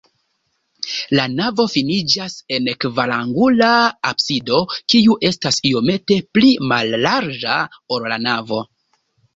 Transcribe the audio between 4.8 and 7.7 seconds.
kiu estas iomete pli mallarĝa,